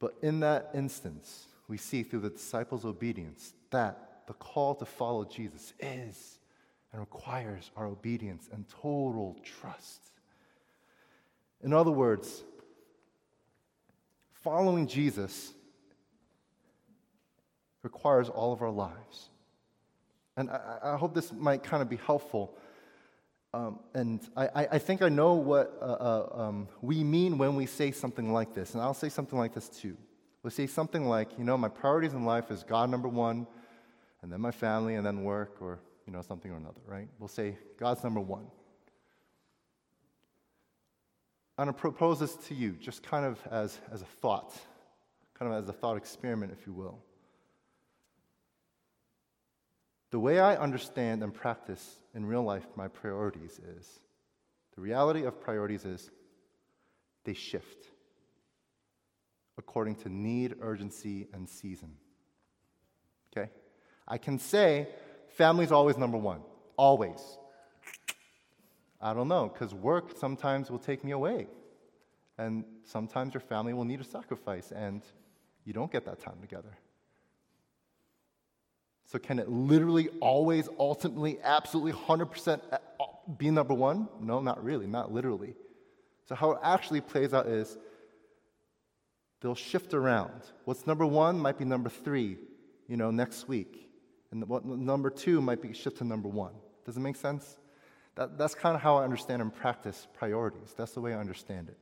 [0.00, 5.24] But in that instance, we see through the disciples' obedience that the call to follow
[5.24, 6.38] Jesus is
[6.92, 10.00] and requires our obedience and total trust.
[11.62, 12.42] In other words,
[14.42, 15.52] following Jesus
[17.82, 19.30] requires all of our lives.
[20.36, 22.56] And I, I hope this might kind of be helpful.
[23.54, 27.66] Um, and I, I, think I know what uh, uh, um, we mean when we
[27.66, 28.72] say something like this.
[28.72, 29.94] And I'll say something like this too.
[30.42, 33.46] We'll say something like, you know, my priorities in life is God number one,
[34.22, 37.08] and then my family, and then work, or, you know, something or another, right?
[37.18, 38.46] We'll say God's number one.
[41.58, 44.58] I'm going to propose this to you just kind of as, as a thought,
[45.38, 46.98] kind of as a thought experiment, if you will.
[50.12, 54.00] The way I understand and practice in real life my priorities is
[54.76, 56.10] the reality of priorities is
[57.24, 57.86] they shift
[59.56, 61.92] according to need, urgency, and season.
[63.30, 63.50] Okay?
[64.06, 64.88] I can say
[65.28, 66.40] family's always number one,
[66.76, 67.20] always.
[69.00, 71.46] I don't know, because work sometimes will take me away.
[72.36, 75.02] And sometimes your family will need a sacrifice, and
[75.64, 76.76] you don't get that time together.
[79.12, 83.04] So, can it literally always, ultimately, absolutely 100% uh, uh,
[83.36, 84.08] be number one?
[84.18, 85.52] No, not really, not literally.
[86.26, 87.76] So, how it actually plays out is
[89.42, 90.40] they'll shift around.
[90.64, 92.38] What's number one might be number three,
[92.88, 93.90] you know, next week.
[94.30, 96.54] And what number two might be shift to number one.
[96.86, 97.58] Does it make sense?
[98.14, 100.72] That, that's kind of how I understand and practice priorities.
[100.74, 101.76] That's the way I understand it.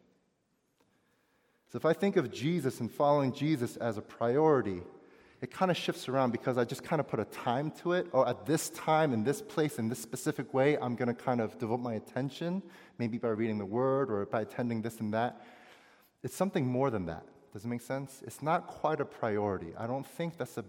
[1.68, 4.82] So if I think of Jesus and following Jesus as a priority,
[5.40, 8.08] it kind of shifts around because I just kind of put a time to it.
[8.12, 11.40] Or at this time, in this place, in this specific way, I'm going to kind
[11.40, 12.62] of devote my attention,
[12.98, 15.46] maybe by reading the word or by attending this and that.
[16.22, 17.24] It's something more than that.
[17.54, 18.22] Does it make sense?
[18.26, 19.72] It's not quite a priority.
[19.78, 20.64] I don't think that's the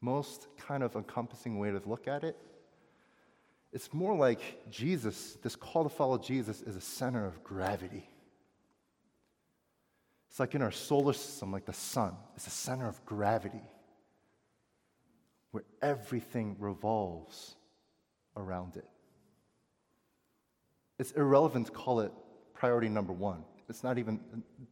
[0.00, 2.36] most kind of encompassing way to look at it.
[3.74, 8.08] It's more like Jesus, this call to follow Jesus is a center of gravity.
[10.30, 13.62] It's like in our solar system, like the sun, it's a center of gravity
[15.54, 17.54] where everything revolves
[18.36, 18.88] around it.
[20.98, 22.10] It's irrelevant to call it
[22.54, 23.44] priority number one.
[23.68, 24.18] It's not even,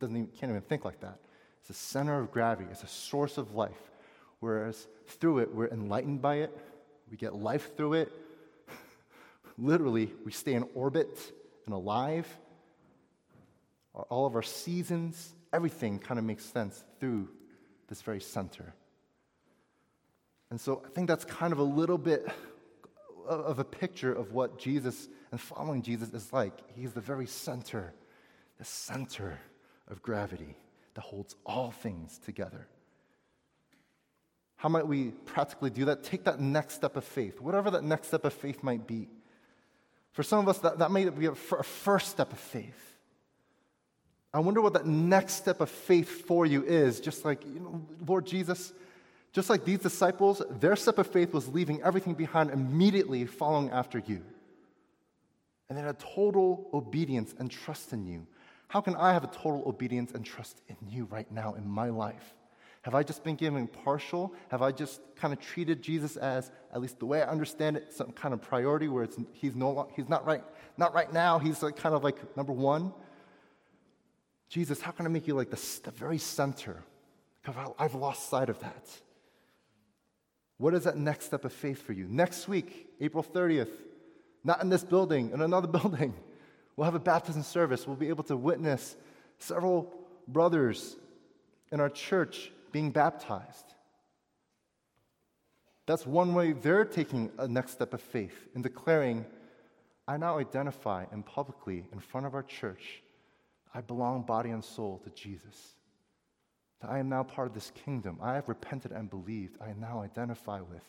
[0.00, 1.20] doesn't even, can't even think like that.
[1.60, 3.92] It's a center of gravity, it's a source of life.
[4.40, 6.58] Whereas through it, we're enlightened by it,
[7.08, 8.12] we get life through it.
[9.58, 11.16] Literally, we stay in orbit
[11.64, 12.26] and alive.
[13.94, 17.28] All of our seasons, everything kind of makes sense through
[17.86, 18.74] this very center.
[20.52, 22.30] And so I think that's kind of a little bit
[23.26, 26.52] of a picture of what Jesus and following Jesus is like.
[26.76, 27.94] He's the very center,
[28.58, 29.40] the center
[29.88, 30.58] of gravity
[30.92, 32.68] that holds all things together.
[34.56, 36.04] How might we practically do that?
[36.04, 39.08] Take that next step of faith, whatever that next step of faith might be.
[40.10, 42.98] For some of us, that, that may be a first step of faith.
[44.34, 47.00] I wonder what that next step of faith for you is.
[47.00, 48.74] Just like, you know, Lord Jesus,
[49.32, 53.98] just like these disciples, their step of faith was leaving everything behind, immediately following after
[53.98, 54.22] you.
[55.68, 58.26] And then a total obedience and trust in you.
[58.68, 61.88] How can I have a total obedience and trust in you right now in my
[61.88, 62.34] life?
[62.82, 64.34] Have I just been given partial?
[64.48, 67.92] Have I just kind of treated Jesus as, at least the way I understand it,
[67.92, 70.42] some kind of priority where it's, he's, no, he's not right,
[70.76, 72.92] not right now, he's like kind of like number one?
[74.48, 76.82] Jesus, how can I make you like the, the very center?
[77.40, 78.88] Because I've lost sight of that.
[80.58, 82.06] What is that next step of faith for you?
[82.08, 83.70] Next week, April 30th,
[84.44, 86.14] not in this building, in another building,
[86.76, 87.86] we'll have a baptism service.
[87.86, 88.96] We'll be able to witness
[89.38, 89.92] several
[90.28, 90.96] brothers
[91.70, 93.74] in our church being baptized.
[95.86, 99.26] That's one way they're taking a next step of faith in declaring,
[100.06, 103.02] I now identify and publicly in front of our church,
[103.74, 105.74] I belong body and soul to Jesus.
[106.82, 108.18] That I am now part of this kingdom.
[108.20, 109.56] I have repented and believed.
[109.60, 110.82] I now identify with,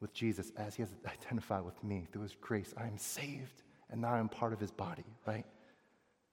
[0.00, 2.72] with Jesus as he has identified with me through his grace.
[2.76, 5.44] I am saved, and now I'm part of his body, right?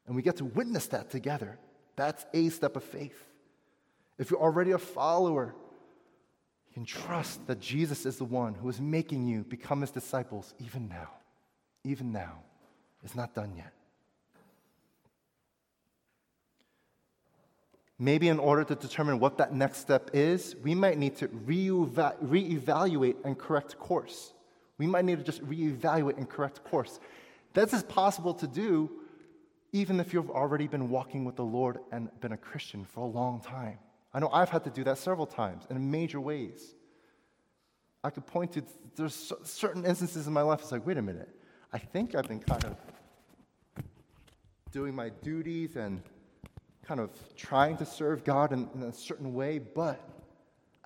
[0.05, 1.57] And we get to witness that together.
[1.95, 3.21] That's a step of faith.
[4.17, 5.55] If you're already a follower,
[6.67, 10.53] you can trust that Jesus is the one who is making you become his disciples
[10.59, 11.09] even now.
[11.84, 12.39] Even now.
[13.03, 13.73] It's not done yet.
[18.00, 23.16] Maybe in order to determine what that next step is, we might need to reevaluate
[23.26, 24.34] and correct course.
[24.78, 27.00] We might need to just reevaluate and correct course.
[27.54, 28.91] This is possible to do
[29.74, 33.08] even if you've already been walking with the Lord and been a Christian for a
[33.08, 33.80] long time.
[34.14, 36.76] I know I've had to do that several times in major ways.
[38.04, 38.64] I could point to
[38.95, 40.62] there's certain instances in my life.
[40.62, 41.30] It's like, wait a minute,
[41.74, 42.78] I think I've been kind of
[44.72, 46.02] doing my duties and
[46.88, 49.99] kind of trying to serve God in, in a certain way, but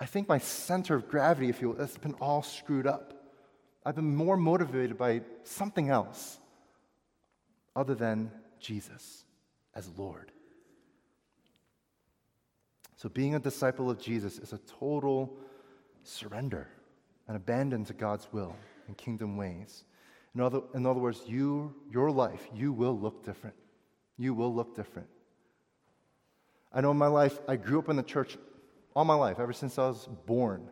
[0.00, 3.14] I think my center of gravity, if you will, has been all screwed up.
[3.86, 6.38] I've been more motivated by something else
[7.76, 9.24] other than Jesus
[9.74, 10.32] as Lord.
[12.96, 15.36] So, being a disciple of Jesus is a total
[16.04, 16.68] surrender
[17.28, 19.84] and abandon to God's will and kingdom ways.
[20.34, 23.56] In other, in other words, you, your life, you will look different.
[24.16, 25.08] You will look different.
[26.72, 28.36] I know in my life, I grew up in the church
[28.94, 30.68] all my life, ever since I was born.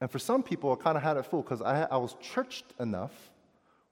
[0.00, 2.64] And for some people, I kind of had it full because I, I was churched
[2.80, 3.12] enough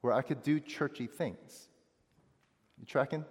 [0.00, 1.68] where I could do churchy things.
[2.78, 3.24] You tracking?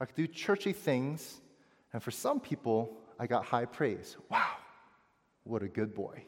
[0.00, 1.40] I could do churchy things,
[1.92, 4.16] and for some people, I got high praise.
[4.30, 4.56] Wow,
[5.44, 6.22] what a good boy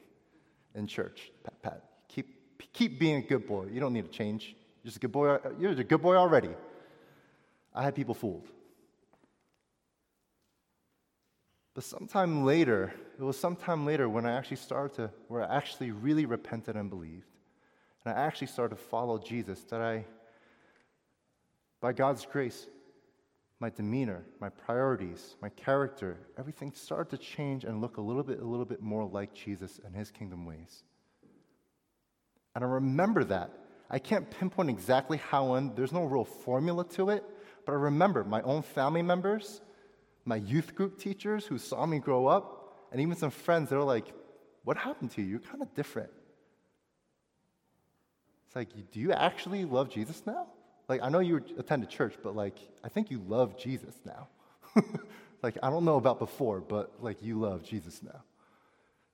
[0.74, 1.30] in church.
[1.44, 3.66] Pat, pat, keep, keep being a good boy.
[3.72, 4.56] You don't need to change.
[4.82, 5.38] You're just a good boy.
[5.58, 6.50] You're a good boy already.
[7.78, 8.48] I had people fooled.
[11.76, 15.92] But sometime later, it was sometime later when I actually started to, where I actually
[15.92, 17.28] really repented and believed.
[18.04, 20.04] And I actually started to follow Jesus, that I,
[21.80, 22.66] by God's grace,
[23.60, 28.40] my demeanor, my priorities, my character, everything started to change and look a little bit,
[28.40, 30.82] a little bit more like Jesus and his kingdom ways.
[32.56, 33.52] And I remember that.
[33.88, 37.24] I can't pinpoint exactly how and there's no real formula to it,
[37.68, 39.60] but I remember my own family members,
[40.24, 43.82] my youth group teachers who saw me grow up, and even some friends, they were
[43.82, 44.06] like,
[44.64, 45.28] What happened to you?
[45.28, 46.08] You're kind of different.
[48.46, 50.46] It's like, Do you actually love Jesus now?
[50.88, 54.28] Like, I know you attended church, but like, I think you love Jesus now.
[55.42, 58.22] like, I don't know about before, but like, you love Jesus now.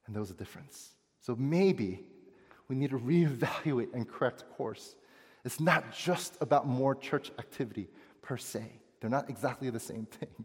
[0.07, 0.91] And there was a difference.
[1.23, 2.05] So maybe
[2.69, 4.95] we need to reevaluate and correct course.
[5.45, 7.89] It's not just about more church activity
[8.25, 8.65] per se,
[9.01, 10.29] they're not exactly the same thing.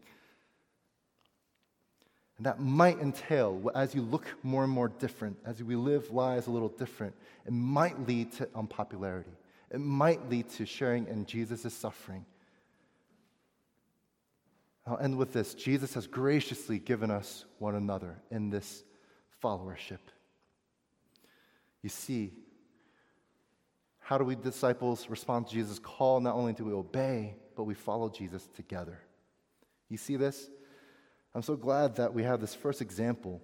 [2.38, 6.48] And that might entail, as you look more and more different, as we live lives
[6.48, 7.14] a little different,
[7.46, 9.34] it might lead to unpopularity.
[9.70, 12.26] It might lead to sharing in Jesus' suffering.
[14.88, 18.86] I'll end with this Jesus has graciously given us one another in this
[19.44, 20.00] followership.
[21.82, 22.32] You see,
[24.00, 26.22] how do we disciples respond to Jesus' call?
[26.22, 28.98] Not only do we obey, but we follow Jesus together.
[29.90, 30.50] You see this?
[31.36, 33.42] I'm so glad that we have this first example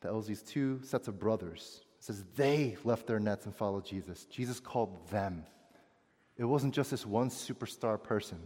[0.00, 1.82] that was these two sets of brothers.
[1.98, 4.24] It says they left their nets and followed Jesus.
[4.30, 5.44] Jesus called them.
[6.38, 8.38] It wasn't just this one superstar person,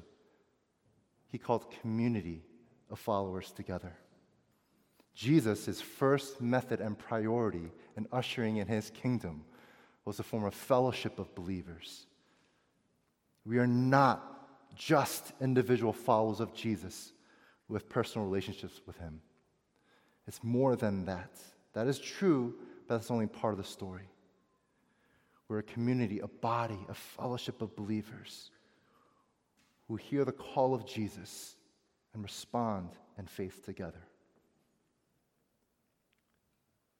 [1.28, 2.42] he called community
[2.90, 3.92] of followers together.
[5.14, 9.44] Jesus' his first method and priority in ushering in his kingdom
[10.04, 12.08] was to form of fellowship of believers.
[13.46, 14.33] We are not
[14.74, 17.12] just individual followers of Jesus
[17.68, 19.20] with personal relationships with Him.
[20.26, 21.30] It's more than that.
[21.72, 22.54] That is true,
[22.86, 24.08] but that's only part of the story.
[25.48, 28.50] We're a community, a body, a fellowship of believers
[29.88, 31.56] who hear the call of Jesus
[32.14, 34.00] and respond in faith together.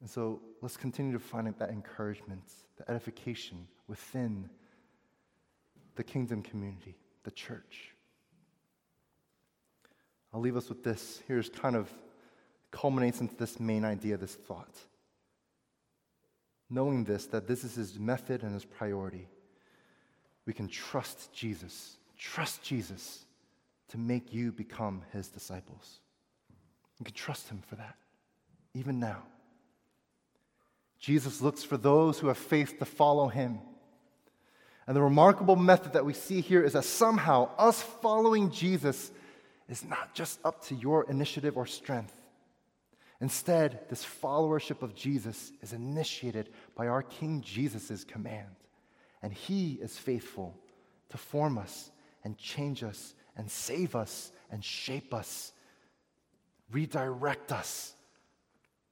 [0.01, 2.43] And so let's continue to find that encouragement,
[2.77, 4.51] the edification within
[5.95, 7.95] the kingdom community, the church.
[10.33, 11.22] I'll leave us with this.
[11.27, 11.91] Here's kind of
[12.70, 14.77] culminates into this main idea, this thought.
[16.70, 19.29] Knowing this, that this is his method and his priority,
[20.47, 21.97] we can trust Jesus.
[22.18, 23.25] Trust Jesus
[23.89, 26.01] to make you become his disciples.
[26.99, 27.97] You can trust him for that,
[28.75, 29.22] even now.
[30.99, 33.61] Jesus looks for those who have faith to follow him.
[34.87, 39.11] And the remarkable method that we see here is that somehow us following Jesus
[39.68, 42.14] is not just up to your initiative or strength.
[43.20, 48.57] Instead, this followership of Jesus is initiated by our King Jesus' command.
[49.22, 50.55] And he is faithful
[51.09, 51.91] to form us
[52.24, 55.53] and change us and save us and shape us,
[56.70, 57.95] redirect us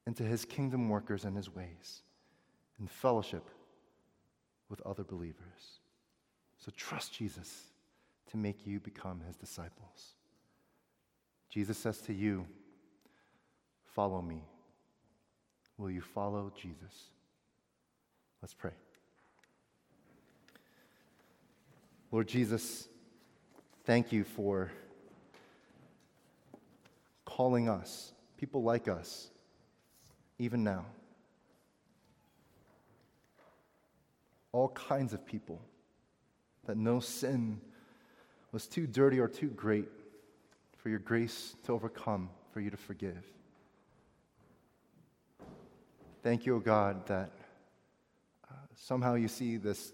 [0.06, 2.02] into his kingdom workers and his ways
[2.80, 3.48] in fellowship
[4.68, 5.80] with other believers.
[6.64, 7.64] So trust Jesus
[8.30, 10.14] to make you become his disciples.
[11.50, 12.46] Jesus says to you,
[13.94, 14.42] Follow me.
[15.76, 17.10] Will you follow Jesus?
[18.40, 18.70] Let's pray.
[22.12, 22.88] Lord Jesus,
[23.84, 24.70] thank you for
[27.24, 29.30] calling us, people like us,
[30.38, 30.86] even now.
[34.52, 35.60] All kinds of people
[36.66, 37.60] that no sin
[38.52, 39.88] was too dirty or too great
[40.76, 43.24] for your grace to overcome, for you to forgive.
[46.22, 47.32] Thank you, O God, that
[48.48, 49.92] uh, somehow you see this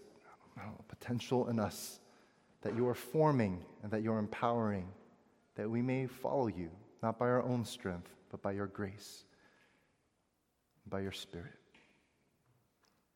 [0.58, 2.00] know, potential in us,
[2.62, 4.88] that you are forming and that you're empowering,
[5.54, 6.70] that we may follow you,
[7.02, 9.24] not by our own strength, but by your grace,
[10.86, 11.52] by your Spirit.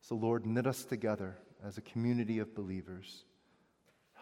[0.01, 3.23] So, Lord, knit us together as a community of believers.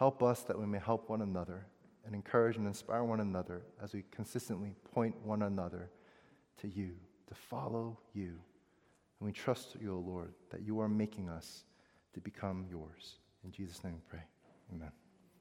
[0.02, 1.64] Help us that we may help one another
[2.04, 5.90] and encourage and inspire one another as we consistently point one another
[6.60, 6.90] to you,
[7.28, 8.30] to follow you.
[9.20, 11.62] And we trust you, O Lord, that you are making us
[12.14, 13.20] to become yours.
[13.44, 14.24] In Jesus' name we pray.
[14.74, 14.90] Amen.